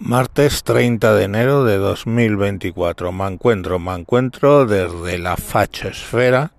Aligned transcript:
Martes 0.00 0.64
30 0.64 1.14
de 1.14 1.24
enero 1.24 1.62
de 1.62 1.76
2024. 1.76 3.12
Me 3.12 3.26
encuentro, 3.26 3.78
me 3.78 3.92
encuentro 3.94 4.64
desde 4.64 5.18
la 5.18 5.36
fachosfera 5.36 6.52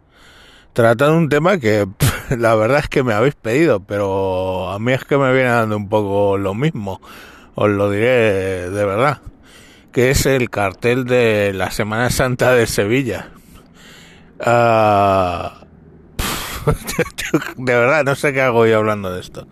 tratando 0.73 1.17
un 1.17 1.27
tema 1.27 1.57
que 1.57 1.87
la 2.37 2.53
verdad 2.53 2.81
es 2.81 2.87
que 2.87 3.01
me 3.01 3.13
habéis 3.13 3.33
pedido, 3.33 3.79
pero 3.79 4.69
a 4.69 4.77
mí 4.77 4.93
es 4.93 5.03
que 5.05 5.17
me 5.17 5.33
viene 5.33 5.49
dando 5.49 5.75
un 5.75 5.89
poco 5.89 6.37
lo 6.37 6.53
mismo. 6.53 7.01
Os 7.55 7.67
lo 7.67 7.89
diré 7.89 8.69
de 8.69 8.85
verdad. 8.85 9.21
Que 9.91 10.11
es 10.11 10.27
el 10.27 10.51
cartel 10.51 11.05
de 11.05 11.51
la 11.53 11.71
Semana 11.71 12.11
Santa 12.11 12.53
de 12.53 12.67
Sevilla. 12.67 13.31
Ah, 14.39 15.65
de 17.57 17.75
verdad, 17.75 18.05
no 18.05 18.13
sé 18.13 18.33
qué 18.33 18.41
hago 18.41 18.67
yo 18.67 18.77
hablando 18.77 19.11
de 19.11 19.19
esto. 19.19 19.47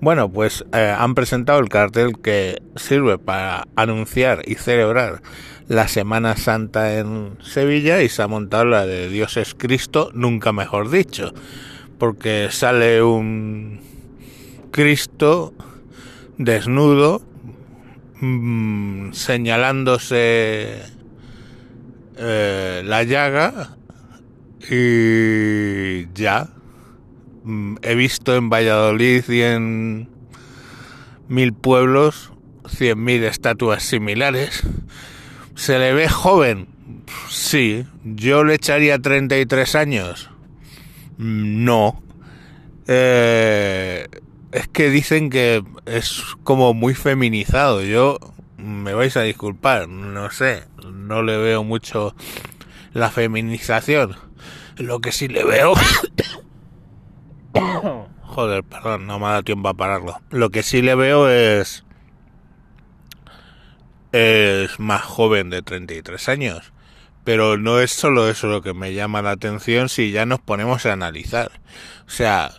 Bueno, 0.00 0.30
pues 0.30 0.64
eh, 0.74 0.94
han 0.96 1.14
presentado 1.14 1.58
el 1.58 1.70
cartel 1.70 2.18
que 2.22 2.62
sirve 2.76 3.16
para 3.18 3.66
anunciar 3.76 4.42
y 4.46 4.56
celebrar 4.56 5.22
la 5.68 5.88
Semana 5.88 6.36
Santa 6.36 6.98
en 6.98 7.38
Sevilla 7.42 8.02
y 8.02 8.08
se 8.08 8.22
ha 8.22 8.28
montado 8.28 8.66
la 8.66 8.84
de 8.84 9.08
Dios 9.08 9.38
es 9.38 9.54
Cristo, 9.54 10.10
nunca 10.12 10.52
mejor 10.52 10.90
dicho, 10.90 11.32
porque 11.98 12.48
sale 12.50 13.02
un 13.02 13.80
Cristo 14.70 15.54
desnudo 16.36 17.22
mmm, 18.20 19.12
señalándose 19.12 20.82
eh, 22.18 22.82
la 22.84 23.02
llaga 23.02 23.76
y 24.70 26.12
ya 26.12 26.50
he 27.82 27.94
visto 27.94 28.34
en 28.34 28.50
Valladolid 28.50 29.24
y 29.28 29.42
en 29.42 30.08
mil 31.28 31.52
pueblos 31.52 32.32
cien 32.68 33.02
mil 33.02 33.24
estatuas 33.24 33.82
similares. 33.82 34.62
¿Se 35.54 35.78
le 35.78 35.92
ve 35.92 36.08
joven? 36.08 36.68
Sí. 37.28 37.86
¿Yo 38.04 38.44
le 38.44 38.54
echaría 38.54 38.98
33 38.98 39.74
años? 39.74 40.30
Mm, 41.18 41.64
no. 41.64 42.02
Eh, 42.86 44.06
es 44.52 44.68
que 44.68 44.90
dicen 44.90 45.30
que 45.30 45.64
es 45.86 46.22
como 46.42 46.74
muy 46.74 46.94
feminizado. 46.94 47.82
Yo 47.82 48.18
me 48.56 48.94
vais 48.94 49.16
a 49.16 49.22
disculpar, 49.22 49.88
no 49.88 50.30
sé, 50.30 50.64
no 50.92 51.22
le 51.22 51.36
veo 51.36 51.64
mucho 51.64 52.14
la 52.92 53.10
feminización. 53.10 54.16
Lo 54.76 55.00
que 55.00 55.12
sí 55.12 55.28
le 55.28 55.44
veo 55.44 55.74
Joder, 58.22 58.64
perdón, 58.64 59.06
no 59.06 59.18
me 59.18 59.26
ha 59.26 59.30
dado 59.30 59.42
tiempo 59.42 59.68
a 59.68 59.74
pararlo. 59.74 60.20
Lo 60.30 60.50
que 60.50 60.62
sí 60.62 60.82
le 60.82 60.94
veo 60.94 61.28
es. 61.28 61.84
Es 64.12 64.78
más 64.78 65.02
joven 65.02 65.50
de 65.50 65.62
33 65.62 66.28
años. 66.28 66.72
Pero 67.24 67.56
no 67.56 67.80
es 67.80 67.90
solo 67.90 68.28
eso 68.28 68.46
lo 68.46 68.62
que 68.62 68.72
me 68.72 68.94
llama 68.94 69.20
la 69.20 69.32
atención 69.32 69.88
si 69.88 70.12
ya 70.12 70.26
nos 70.26 70.40
ponemos 70.40 70.86
a 70.86 70.92
analizar. 70.92 71.50
O 72.06 72.10
sea, 72.10 72.52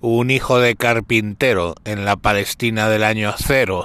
un 0.00 0.30
hijo 0.30 0.58
de 0.58 0.76
carpintero 0.76 1.74
en 1.84 2.04
la 2.04 2.16
Palestina 2.16 2.88
del 2.88 3.02
año 3.02 3.34
cero, 3.36 3.84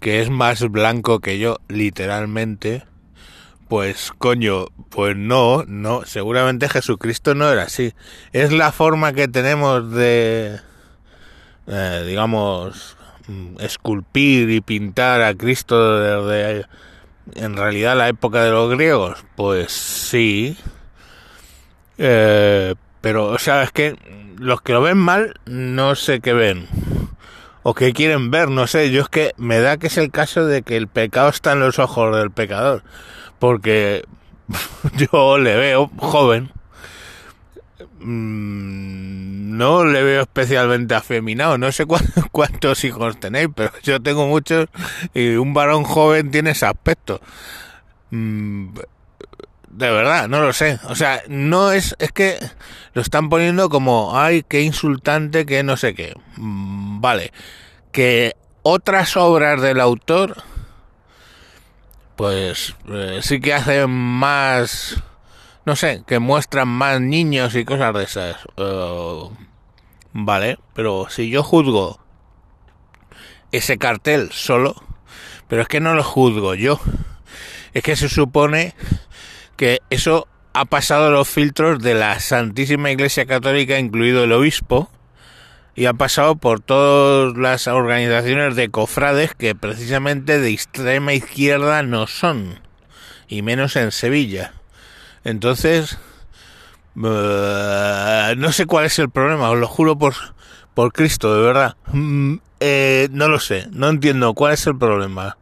que 0.00 0.20
es 0.20 0.28
más 0.28 0.60
blanco 0.70 1.20
que 1.20 1.38
yo, 1.38 1.58
literalmente, 1.68 2.84
pues 3.68 4.12
coño, 4.16 4.66
pues 4.90 5.16
no, 5.16 5.64
no, 5.66 6.04
seguramente 6.04 6.68
Jesucristo 6.68 7.34
no 7.34 7.50
era 7.50 7.62
así. 7.64 7.94
Es 8.32 8.52
la 8.52 8.72
forma 8.72 9.12
que 9.12 9.28
tenemos 9.28 9.90
de, 9.92 10.60
eh, 11.66 12.04
digamos, 12.06 12.96
mm, 13.26 13.60
esculpir 13.60 14.50
y 14.50 14.60
pintar 14.60 15.22
a 15.22 15.34
Cristo 15.34 15.98
desde, 16.24 16.66
en 17.34 17.56
realidad, 17.56 17.96
la 17.96 18.08
época 18.08 18.44
de 18.44 18.50
los 18.50 18.70
griegos. 18.70 19.24
Pues 19.34 19.72
sí. 19.72 20.56
Eh, 21.98 22.74
pero, 23.00 23.26
o 23.26 23.38
sea, 23.38 23.62
es 23.64 23.72
que 23.72 23.96
los 24.38 24.62
que 24.62 24.74
lo 24.74 24.82
ven 24.82 24.98
mal, 24.98 25.34
no 25.46 25.94
sé 25.96 26.20
qué 26.20 26.32
ven. 26.32 26.68
O 27.64 27.74
qué 27.74 27.92
quieren 27.92 28.30
ver, 28.30 28.48
no 28.48 28.68
sé. 28.68 28.92
Yo 28.92 29.02
es 29.02 29.08
que 29.08 29.32
me 29.36 29.58
da 29.58 29.76
que 29.76 29.88
es 29.88 29.98
el 29.98 30.12
caso 30.12 30.46
de 30.46 30.62
que 30.62 30.76
el 30.76 30.86
pecado 30.86 31.30
está 31.30 31.52
en 31.52 31.60
los 31.60 31.80
ojos 31.80 32.16
del 32.16 32.30
pecador 32.30 32.84
porque 33.38 34.04
yo 35.12 35.38
le 35.38 35.56
veo 35.56 35.90
joven, 35.96 36.50
mm, 38.00 39.56
no 39.56 39.84
le 39.84 40.02
veo 40.02 40.22
especialmente 40.22 40.94
afeminado, 40.94 41.58
no 41.58 41.70
sé 41.72 41.86
cuántos 42.32 42.84
hijos 42.84 43.18
tenéis, 43.18 43.48
pero 43.54 43.72
yo 43.82 44.00
tengo 44.00 44.26
muchos 44.26 44.68
y 45.14 45.34
un 45.36 45.54
varón 45.54 45.84
joven 45.84 46.30
tiene 46.30 46.50
ese 46.50 46.66
aspecto. 46.66 47.20
Mm, 48.10 48.74
de 49.76 49.90
verdad, 49.90 50.28
no 50.28 50.40
lo 50.40 50.52
sé. 50.52 50.78
O 50.88 50.94
sea, 50.94 51.22
no 51.28 51.70
es, 51.70 51.94
es 51.98 52.10
que 52.12 52.38
lo 52.94 53.02
están 53.02 53.28
poniendo 53.28 53.68
como, 53.68 54.18
ay, 54.18 54.42
qué 54.48 54.62
insultante, 54.62 55.44
que 55.44 55.62
no 55.62 55.76
sé 55.76 55.94
qué. 55.94 56.14
Mm, 56.36 57.00
vale. 57.00 57.32
Que 57.92 58.36
otras 58.62 59.16
obras 59.16 59.60
del 59.60 59.80
autor 59.80 60.42
pues 62.16 62.74
eh, 62.88 63.20
sí 63.22 63.40
que 63.40 63.54
hacen 63.54 63.90
más, 63.90 65.02
no 65.64 65.76
sé, 65.76 66.02
que 66.06 66.18
muestran 66.18 66.68
más 66.68 67.00
niños 67.00 67.54
y 67.54 67.64
cosas 67.64 67.94
de 67.94 68.04
esas. 68.04 68.44
Uh, 68.56 69.30
vale, 70.12 70.58
pero 70.74 71.08
si 71.10 71.28
yo 71.28 71.42
juzgo 71.42 72.00
ese 73.52 73.78
cartel 73.78 74.30
solo, 74.32 74.82
pero 75.46 75.62
es 75.62 75.68
que 75.68 75.80
no 75.80 75.94
lo 75.94 76.02
juzgo 76.02 76.54
yo, 76.54 76.80
es 77.74 77.82
que 77.82 77.96
se 77.96 78.08
supone 78.08 78.74
que 79.56 79.80
eso 79.90 80.26
ha 80.54 80.64
pasado 80.64 81.10
los 81.10 81.28
filtros 81.28 81.82
de 81.82 81.94
la 81.94 82.18
Santísima 82.18 82.90
Iglesia 82.90 83.26
Católica, 83.26 83.78
incluido 83.78 84.24
el 84.24 84.32
obispo, 84.32 84.90
y 85.76 85.84
ha 85.84 85.92
pasado 85.92 86.36
por 86.36 86.60
todas 86.60 87.36
las 87.36 87.68
organizaciones 87.68 88.56
de 88.56 88.70
cofrades 88.70 89.34
que 89.34 89.54
precisamente 89.54 90.40
de 90.40 90.50
extrema 90.50 91.12
izquierda 91.12 91.82
no 91.82 92.06
son, 92.06 92.60
y 93.28 93.42
menos 93.42 93.76
en 93.76 93.92
Sevilla. 93.92 94.54
Entonces, 95.22 95.98
eh, 97.04 98.34
no 98.38 98.52
sé 98.52 98.64
cuál 98.64 98.86
es 98.86 98.98
el 98.98 99.10
problema, 99.10 99.50
os 99.50 99.58
lo 99.58 99.68
juro 99.68 99.98
por, 99.98 100.14
por 100.72 100.94
Cristo, 100.94 101.34
de 101.34 101.42
verdad. 101.42 101.76
Mm, 101.92 102.36
eh, 102.60 103.08
no 103.12 103.28
lo 103.28 103.38
sé, 103.38 103.68
no 103.70 103.90
entiendo 103.90 104.32
cuál 104.32 104.54
es 104.54 104.66
el 104.66 104.78
problema. 104.78 105.36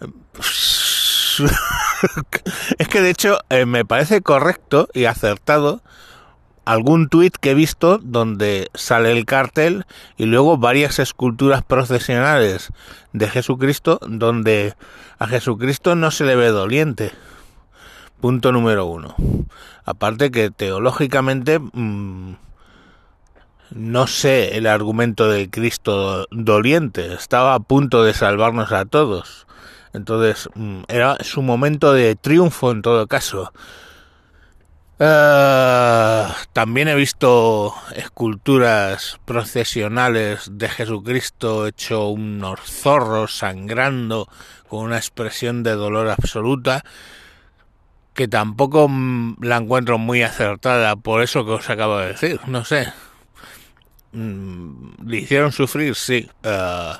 es 2.78 2.88
que 2.88 3.02
de 3.02 3.10
hecho 3.10 3.38
eh, 3.50 3.66
me 3.66 3.84
parece 3.84 4.22
correcto 4.22 4.88
y 4.94 5.04
acertado 5.04 5.82
algún 6.64 7.08
tuit 7.08 7.36
que 7.36 7.50
he 7.50 7.54
visto 7.54 7.98
donde 7.98 8.68
sale 8.74 9.12
el 9.12 9.24
cartel 9.24 9.84
y 10.16 10.26
luego 10.26 10.58
varias 10.58 10.98
esculturas 10.98 11.62
procesionales 11.62 12.68
de 13.12 13.28
Jesucristo 13.28 13.98
donde 14.06 14.74
a 15.18 15.26
Jesucristo 15.26 15.94
no 15.94 16.10
se 16.10 16.24
le 16.24 16.36
ve 16.36 16.48
doliente. 16.48 17.12
Punto 18.20 18.52
número 18.52 18.86
uno. 18.86 19.16
Aparte 19.84 20.30
que 20.30 20.50
teológicamente 20.50 21.58
mmm, 21.58 22.34
no 23.70 24.06
sé 24.06 24.56
el 24.56 24.66
argumento 24.66 25.28
de 25.28 25.50
Cristo 25.50 26.26
doliente. 26.30 27.14
Estaba 27.14 27.54
a 27.54 27.60
punto 27.60 28.04
de 28.04 28.14
salvarnos 28.14 28.70
a 28.70 28.84
todos. 28.84 29.46
Entonces 29.92 30.48
mmm, 30.54 30.82
era 30.88 31.16
su 31.22 31.42
momento 31.42 31.92
de 31.92 32.14
triunfo 32.14 32.70
en 32.70 32.82
todo 32.82 33.06
caso. 33.08 33.52
Uh, 35.04 36.30
también 36.52 36.86
he 36.86 36.94
visto 36.94 37.74
esculturas 37.96 39.18
procesionales 39.24 40.48
de 40.52 40.68
Jesucristo 40.68 41.66
hecho 41.66 42.10
unos 42.10 42.60
zorros 42.60 43.36
sangrando 43.36 44.28
con 44.68 44.84
una 44.84 44.98
expresión 44.98 45.64
de 45.64 45.72
dolor 45.72 46.08
absoluta 46.08 46.84
que 48.14 48.28
tampoco 48.28 48.88
la 49.40 49.56
encuentro 49.56 49.98
muy 49.98 50.22
acertada 50.22 50.94
por 50.94 51.20
eso 51.20 51.44
que 51.44 51.50
os 51.50 51.68
acabo 51.68 51.98
de 51.98 52.06
decir, 52.06 52.38
no 52.46 52.64
sé. 52.64 52.92
Mm, 54.12 55.04
¿Le 55.04 55.16
hicieron 55.16 55.50
sufrir? 55.50 55.96
Sí. 55.96 56.30
Uh, 56.44 56.94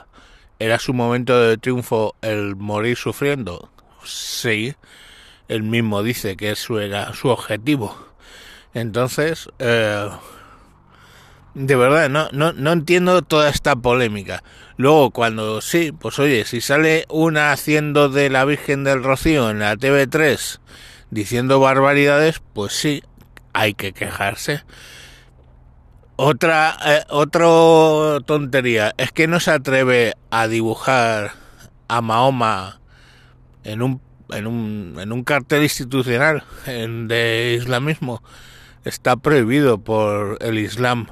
¿Era 0.59 0.81
su 0.81 0.93
momento 0.93 1.41
de 1.41 1.57
triunfo 1.57 2.17
el 2.21 2.57
morir 2.57 2.97
sufriendo? 2.97 3.71
Sí 4.03 4.75
él 5.53 5.63
mismo 5.63 6.03
dice 6.03 6.37
que 6.37 6.53
eso 6.53 6.81
era 6.81 7.13
su 7.15 7.29
objetivo. 7.29 7.97
Entonces, 8.75 9.51
eh, 9.59 10.09
de 11.55 11.77
verdad, 11.77 12.09
no, 12.09 12.29
no, 12.33 12.53
no 12.53 12.73
entiendo 12.73 13.23
toda 13.23 13.51
esta 13.51 13.77
polémica. 13.77 14.43
Luego, 14.77 15.11
cuando 15.11 15.61
sí, 15.61 15.93
pues 15.93 16.19
oye, 16.19 16.45
si 16.47 16.61
sale 16.61 17.05
una 17.09 17.53
haciendo 17.53 18.09
de 18.09 18.31
la 18.31 18.45
Virgen 18.45 18.85
del 18.85 19.05
Rocío 19.05 19.51
en 19.51 19.59
la 19.59 19.77
TV3 19.77 20.61
diciendo 21.11 21.61
barbaridades, 21.61 22.41
pues 22.55 22.73
sí, 22.73 23.03
hay 23.53 23.75
que 23.75 23.93
quejarse. 23.93 24.65
Otra, 26.17 26.79
eh, 26.87 27.05
otra 27.11 28.21
tontería, 28.25 28.95
es 28.97 29.13
que 29.13 29.27
no 29.27 29.41
se 29.41 29.51
atreve 29.51 30.15
a 30.31 30.49
dibujar 30.49 31.33
a 31.89 32.01
Mahoma 32.01 32.81
en 33.65 33.83
un, 33.83 34.01
en 34.37 34.47
un, 34.47 34.97
en 34.99 35.13
un 35.13 35.25
cartel 35.25 35.63
institucional 35.63 36.45
de 36.67 37.57
islamismo 37.59 38.23
está 38.85 39.17
prohibido 39.17 39.79
por 39.79 40.39
el 40.41 40.59
Islam 40.59 41.07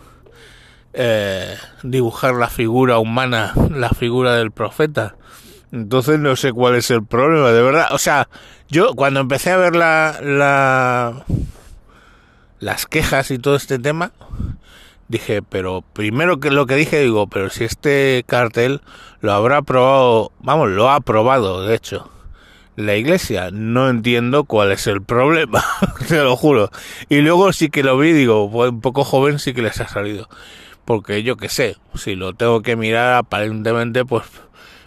eh, 0.93 1.57
dibujar 1.83 2.35
la 2.35 2.49
figura 2.49 2.99
humana, 2.99 3.53
la 3.71 3.91
figura 3.91 4.35
del 4.35 4.51
profeta. 4.51 5.17
Entonces 5.73 6.19
no 6.19 6.35
sé 6.35 6.53
cuál 6.53 6.75
es 6.75 6.91
el 6.91 7.05
problema, 7.05 7.51
de 7.53 7.63
verdad. 7.63 7.89
O 7.93 7.99
sea, 7.99 8.29
yo 8.69 8.95
cuando 8.95 9.21
empecé 9.21 9.53
a 9.53 9.57
ver 9.57 9.77
la, 9.77 10.19
la 10.21 11.25
las 12.59 12.87
quejas 12.87 13.31
y 13.31 13.39
todo 13.39 13.57
este 13.57 13.79
tema, 13.79 14.13
dije, 15.09 15.43
pero 15.43 15.83
primero 15.93 16.41
que 16.41 16.51
lo 16.51 16.67
que 16.67 16.75
dije, 16.75 17.01
digo, 17.01 17.27
pero 17.29 17.51
si 17.51 17.65
este 17.65 18.25
cartel 18.27 18.81
lo 19.21 19.33
habrá 19.33 19.59
aprobado, 19.59 20.33
vamos, 20.41 20.71
lo 20.71 20.91
ha 20.91 20.97
aprobado, 20.97 21.65
de 21.65 21.75
hecho, 21.75 22.11
la 22.77 22.97
iglesia, 22.97 23.51
no 23.53 23.89
entiendo 23.89 24.45
cuál 24.45 24.73
es 24.73 24.87
el 24.87 25.03
problema, 25.03 25.65
te 26.09 26.23
lo 26.23 26.37
juro. 26.37 26.71
Y 27.09 27.21
luego 27.21 27.53
sí 27.53 27.69
que 27.69 27.83
lo 27.83 27.99
vi, 27.99 28.13
digo, 28.13 28.45
un 28.45 28.81
poco 28.81 29.05
joven 29.05 29.39
sí 29.39 29.53
que 29.53 29.63
les 29.63 29.81
ha 29.81 29.89
salido. 29.89 30.29
Porque 30.85 31.23
yo 31.23 31.37
qué 31.37 31.49
sé, 31.49 31.77
si 31.95 32.17
lo 32.17 32.35
tengo 32.35 32.63
que 32.63 32.77
mirar, 32.77 33.15
aparentemente, 33.15 34.05
pues 34.05 34.25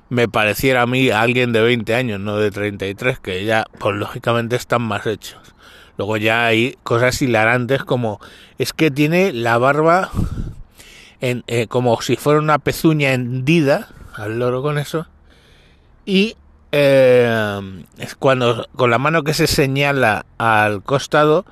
me 0.09 0.27
pareciera 0.27 0.83
a 0.83 0.87
mí 0.87 1.09
alguien 1.09 1.53
de 1.53 1.61
20 1.61 1.95
años, 1.95 2.19
no 2.19 2.37
de 2.37 2.51
33, 2.51 3.19
que 3.19 3.45
ya, 3.45 3.65
pues 3.79 3.95
lógicamente 3.95 4.55
están 4.55 4.81
más 4.81 5.05
hechos. 5.05 5.53
Luego 5.97 6.17
ya 6.17 6.45
hay 6.45 6.77
cosas 6.83 7.21
hilarantes 7.21 7.83
como 7.83 8.19
es 8.57 8.73
que 8.73 8.89
tiene 8.89 9.31
la 9.31 9.57
barba 9.57 10.11
en, 11.21 11.43
eh, 11.47 11.67
como 11.67 12.01
si 12.01 12.15
fuera 12.15 12.39
una 12.39 12.59
pezuña 12.59 13.13
hendida 13.13 13.89
al 14.15 14.39
loro 14.39 14.61
con 14.61 14.77
eso 14.77 15.07
y 16.05 16.35
eh, 16.75 17.85
es 17.99 18.15
cuando 18.15 18.67
con 18.75 18.89
la 18.89 18.97
mano 18.97 19.23
que 19.23 19.35
se 19.35 19.45
señala 19.45 20.25
al 20.39 20.81
costado 20.81 21.45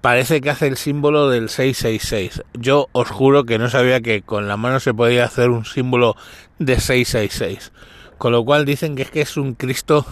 parece 0.00 0.40
que 0.40 0.50
hace 0.50 0.66
el 0.66 0.76
símbolo 0.76 1.30
del 1.30 1.48
666. 1.48 2.42
Yo 2.54 2.88
os 2.90 3.08
juro 3.08 3.44
que 3.44 3.58
no 3.58 3.70
sabía 3.70 4.00
que 4.00 4.22
con 4.22 4.48
la 4.48 4.56
mano 4.56 4.80
se 4.80 4.92
podía 4.92 5.24
hacer 5.24 5.50
un 5.50 5.64
símbolo 5.64 6.16
de 6.58 6.80
666. 6.80 7.70
Con 8.18 8.32
lo 8.32 8.44
cual 8.44 8.64
dicen 8.64 8.96
que 8.96 9.02
es 9.02 9.10
que 9.12 9.20
es 9.20 9.36
un 9.36 9.54
Cristo 9.54 10.04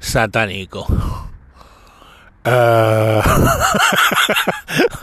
satánico. 0.00 1.27
Uh... 2.48 3.22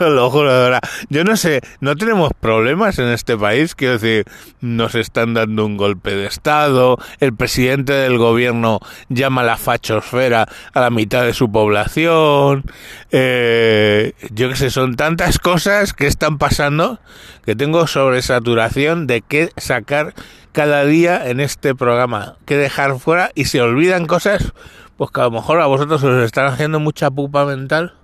lo 0.00 0.30
juro. 0.30 0.78
Yo 1.08 1.24
no 1.24 1.36
sé, 1.36 1.60
no 1.80 1.96
tenemos 1.96 2.32
problemas 2.38 2.98
en 2.98 3.08
este 3.08 3.36
país. 3.36 3.74
Quiero 3.74 3.94
decir, 3.94 4.24
nos 4.60 4.94
están 4.94 5.34
dando 5.34 5.64
un 5.64 5.76
golpe 5.76 6.14
de 6.14 6.26
Estado. 6.26 6.98
El 7.20 7.34
presidente 7.34 7.92
del 7.92 8.18
gobierno 8.18 8.80
llama 9.08 9.42
la 9.42 9.56
fachosfera 9.56 10.48
a 10.72 10.80
la 10.80 10.90
mitad 10.90 11.24
de 11.24 11.34
su 11.34 11.50
población. 11.50 12.64
Eh, 13.10 14.12
yo 14.30 14.48
que 14.48 14.56
sé, 14.56 14.70
son 14.70 14.96
tantas 14.96 15.38
cosas 15.38 15.92
que 15.92 16.06
están 16.06 16.38
pasando 16.38 17.00
que 17.44 17.54
tengo 17.54 17.86
sobresaturación 17.86 19.06
de 19.06 19.22
qué 19.22 19.50
sacar 19.56 20.14
cada 20.52 20.84
día 20.84 21.28
en 21.28 21.40
este 21.40 21.74
programa, 21.74 22.36
qué 22.44 22.56
dejar 22.56 22.98
fuera 22.98 23.30
y 23.34 23.44
se 23.44 23.60
olvidan 23.60 24.06
cosas 24.06 24.52
pues 24.96 25.10
que 25.10 25.20
a 25.20 25.24
lo 25.24 25.30
mejor 25.30 25.60
a 25.60 25.66
vosotros 25.66 26.02
os 26.02 26.24
están 26.24 26.46
haciendo 26.46 26.80
mucha 26.80 27.10
pupa 27.10 27.44
mental, 27.44 27.94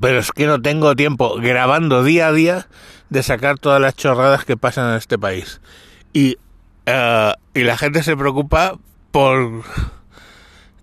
pero 0.00 0.18
es 0.18 0.32
que 0.32 0.46
no 0.46 0.60
tengo 0.60 0.96
tiempo 0.96 1.36
grabando 1.36 2.02
día 2.02 2.28
a 2.28 2.32
día 2.32 2.66
de 3.10 3.22
sacar 3.22 3.58
todas 3.58 3.80
las 3.80 3.94
chorradas 3.94 4.44
que 4.44 4.56
pasan 4.56 4.90
en 4.90 4.96
este 4.96 5.18
país. 5.18 5.60
Y, 6.12 6.36
uh, 6.86 7.32
y 7.54 7.62
la 7.62 7.76
gente 7.76 8.02
se 8.02 8.16
preocupa 8.16 8.78
por... 9.10 9.62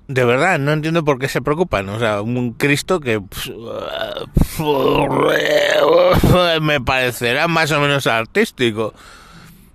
De 0.07 0.25
verdad, 0.25 0.59
no 0.59 0.73
entiendo 0.73 1.03
por 1.05 1.17
qué 1.17 1.27
se 1.29 1.41
preocupan. 1.41 1.87
O 1.89 1.97
sea, 1.97 2.21
un 2.21 2.53
Cristo 2.53 2.99
que 2.99 3.21
me 6.61 6.81
parecerá 6.81 7.47
más 7.47 7.71
o 7.71 7.79
menos 7.79 8.05
artístico. 8.05 8.93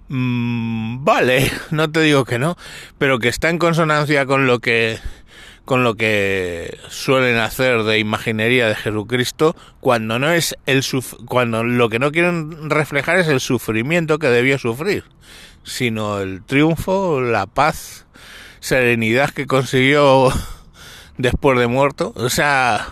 Mm, 0.08 1.04
vale, 1.04 1.50
no 1.70 1.90
te 1.90 2.00
digo 2.00 2.24
que 2.24 2.38
no, 2.38 2.56
pero 2.98 3.18
que 3.18 3.28
está 3.28 3.50
en 3.50 3.58
consonancia 3.58 4.26
con 4.26 4.46
lo 4.46 4.58
que 4.58 4.98
con 5.64 5.84
lo 5.84 5.96
que 5.96 6.78
suelen 6.88 7.36
hacer 7.36 7.82
de 7.82 7.98
imaginería 7.98 8.68
de 8.68 8.74
Jesucristo 8.74 9.54
cuando 9.80 10.18
no 10.18 10.32
es 10.32 10.56
el 10.64 10.82
cuando 11.26 11.62
lo 11.62 11.90
que 11.90 11.98
no 11.98 12.10
quieren 12.10 12.70
reflejar 12.70 13.18
es 13.18 13.28
el 13.28 13.40
sufrimiento 13.40 14.18
que 14.18 14.28
debió 14.28 14.56
sufrir, 14.56 15.04
sino 15.64 16.20
el 16.20 16.42
triunfo, 16.42 17.20
la 17.20 17.44
paz, 17.46 18.06
serenidad 18.60 19.28
que 19.28 19.46
consiguió 19.46 20.32
después 21.18 21.58
de 21.58 21.66
muerto, 21.66 22.14
o 22.16 22.30
sea, 22.30 22.88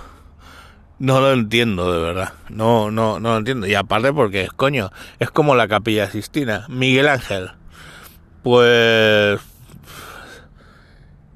no 0.99 1.21
lo 1.21 1.33
entiendo, 1.33 1.93
de 1.93 2.01
verdad. 2.01 2.33
No, 2.49 2.91
no, 2.91 3.21
no 3.21 3.31
lo 3.33 3.37
entiendo. 3.39 3.67
Y 3.67 3.75
aparte 3.75 4.13
porque, 4.13 4.49
coño, 4.55 4.91
es 5.19 5.31
como 5.31 5.55
la 5.55 5.69
capilla 5.69 6.11
Sistina. 6.11 6.67
Miguel 6.69 7.09
Ángel. 7.09 7.51
Pues... 8.43 9.41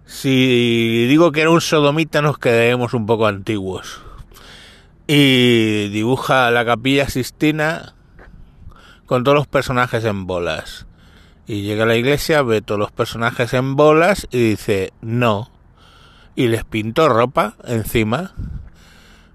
Si 0.07 1.07
digo 1.07 1.31
que 1.31 1.43
era 1.43 1.51
un 1.51 1.61
sodomita 1.61 2.21
nos 2.21 2.39
quedaremos 2.39 2.95
un 2.95 3.07
poco 3.07 3.27
antiguos. 3.27 4.01
Y 5.07 5.89
dibuja 5.89 6.51
la 6.51 6.65
capilla 6.65 7.09
Sistina 7.09 7.95
con 9.07 9.25
todos 9.25 9.37
los 9.37 9.47
personajes 9.47 10.05
en 10.05 10.27
bolas. 10.27 10.87
Y 11.47 11.62
llega 11.62 11.85
a 11.85 11.87
la 11.87 11.97
iglesia, 11.97 12.43
ve 12.43 12.62
todos 12.62 12.79
los 12.79 12.93
personajes 12.93 13.55
en 13.55 13.77
bolas 13.77 14.27
y 14.31 14.51
dice, 14.51 14.93
no. 15.01 15.51
Y 16.37 16.49
les 16.49 16.65
pintó 16.65 17.09
ropa 17.09 17.57
encima 17.65 18.35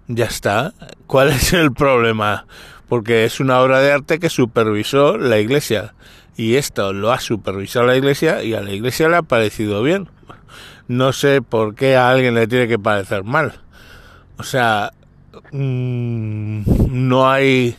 ya 0.08 0.26
está. 0.26 0.74
¿Cuál 1.08 1.30
es 1.30 1.54
el 1.54 1.74
problema? 1.74 2.46
Porque 2.88 3.26
es 3.26 3.40
una 3.40 3.60
obra 3.62 3.80
de 3.80 3.92
arte 3.92 4.20
que 4.20 4.30
supervisó 4.30 5.18
la 5.18 5.40
iglesia. 5.40 5.94
Y 6.38 6.56
esto 6.56 6.94
lo 6.94 7.12
ha 7.12 7.20
supervisado 7.20 7.86
la 7.86 7.96
iglesia 7.96 8.44
y 8.44 8.54
a 8.54 8.62
la 8.62 8.72
iglesia 8.72 9.10
le 9.10 9.18
ha 9.18 9.22
parecido 9.22 9.82
bien. 9.82 10.10
No 10.88 11.14
sé 11.14 11.42
por 11.42 11.76
qué 11.76 11.96
a 11.96 12.10
alguien 12.10 12.36
le 12.36 12.48
tiene 12.48 12.68
que 12.68 12.78
parecer 12.78 13.24
mal. 13.24 13.54
O 14.38 14.44
sea, 14.44 14.92
mmm, 15.52 16.62
no 16.90 17.30
hay 17.30 17.76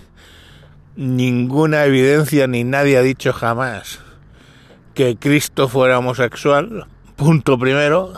ninguna 0.96 1.84
evidencia 1.84 2.46
ni 2.46 2.64
nadie 2.64 2.96
ha 2.96 3.02
dicho 3.02 3.32
jamás 3.32 4.00
que 4.94 5.16
Cristo 5.16 5.68
fuera 5.68 5.98
homosexual. 5.98 6.86
Punto 7.14 7.58
primero. 7.58 8.14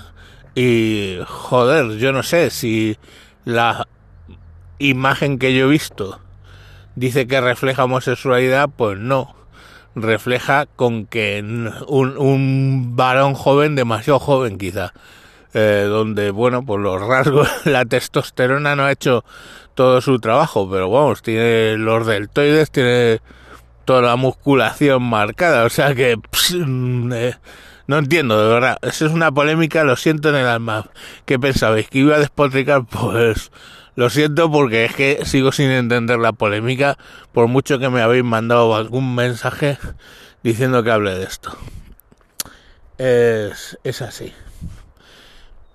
Y 0.54 1.18
joder, 1.26 1.98
yo 1.98 2.12
no 2.12 2.22
sé 2.22 2.50
si 2.50 2.96
la 3.44 3.86
imagen 4.78 5.38
que 5.38 5.54
yo 5.54 5.66
he 5.66 5.70
visto 5.70 6.20
dice 6.98 7.26
que 7.26 7.40
refleja 7.40 7.84
homosexualidad, 7.84 8.68
pues 8.74 8.98
no. 8.98 9.34
Refleja 9.94 10.66
con 10.66 11.06
que 11.06 11.40
un, 11.86 12.16
un 12.18 12.96
varón 12.96 13.34
joven, 13.34 13.74
demasiado 13.74 14.18
joven 14.18 14.58
quizá, 14.58 14.92
eh, 15.54 15.86
donde, 15.88 16.30
bueno, 16.30 16.64
pues 16.64 16.80
los 16.80 17.00
rasgos, 17.00 17.48
la 17.64 17.84
testosterona 17.84 18.76
no 18.76 18.84
ha 18.84 18.92
hecho 18.92 19.24
todo 19.74 20.00
su 20.00 20.18
trabajo, 20.18 20.68
pero 20.70 20.90
vamos, 20.90 21.22
tiene 21.22 21.76
los 21.78 22.06
deltoides, 22.06 22.70
tiene 22.70 23.20
toda 23.84 24.02
la 24.02 24.16
musculación 24.16 25.02
marcada, 25.02 25.64
o 25.64 25.70
sea 25.70 25.94
que... 25.94 26.16
Mm, 26.54 27.12
eh, 27.12 27.34
no 27.86 27.96
entiendo, 27.96 28.38
de 28.38 28.52
verdad. 28.52 28.76
Eso 28.82 29.06
es 29.06 29.12
una 29.12 29.32
polémica, 29.32 29.82
lo 29.82 29.96
siento 29.96 30.28
en 30.28 30.34
el 30.34 30.46
alma. 30.46 30.90
¿Qué 31.24 31.38
pensabais? 31.38 31.88
¿Que 31.88 32.00
iba 32.00 32.16
a 32.16 32.18
despotricar? 32.18 32.84
Pues 32.90 33.50
lo 33.98 34.10
siento 34.10 34.48
porque 34.48 34.84
es 34.84 34.94
que 34.94 35.24
sigo 35.24 35.50
sin 35.50 35.72
entender 35.72 36.20
la 36.20 36.30
polémica, 36.30 36.96
por 37.32 37.48
mucho 37.48 37.80
que 37.80 37.88
me 37.88 38.00
habéis 38.00 38.22
mandado 38.22 38.76
algún 38.76 39.16
mensaje 39.16 39.76
diciendo 40.44 40.84
que 40.84 40.92
hable 40.92 41.16
de 41.16 41.24
esto. 41.24 41.58
Es, 42.96 44.00
así. 44.00 44.32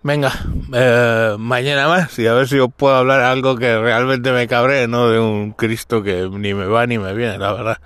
Venga, 0.04 0.32
eh, 0.74 1.36
mañana 1.38 1.90
más 1.90 2.18
y 2.18 2.26
a 2.28 2.34
ver 2.34 2.48
si 2.48 2.60
os 2.60 2.70
puedo 2.74 2.96
hablar 2.96 3.20
algo 3.20 3.58
que 3.58 3.78
realmente 3.78 4.32
me 4.32 4.48
cabre, 4.48 4.88
no 4.88 5.10
de 5.10 5.20
un 5.20 5.52
Cristo 5.52 6.02
que 6.02 6.30
ni 6.32 6.54
me 6.54 6.66
va 6.66 6.88
ni 6.88 6.98
me 6.98 7.14
viene, 7.14 7.38
la 7.38 7.52
verdad, 7.52 7.78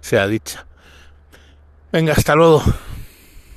sea 0.00 0.28
dicha. 0.28 0.66
Venga, 1.90 2.12
hasta 2.12 2.36
luego. 2.36 2.62